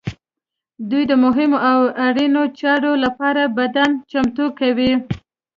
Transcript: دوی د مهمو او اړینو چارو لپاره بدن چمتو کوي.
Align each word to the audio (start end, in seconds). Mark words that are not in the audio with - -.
دوی 0.89 1.03
د 1.07 1.13
مهمو 1.23 1.57
او 1.71 1.79
اړینو 2.07 2.43
چارو 2.59 2.91
لپاره 3.03 3.43
بدن 3.57 3.89
چمتو 4.11 4.45
کوي. 4.59 4.91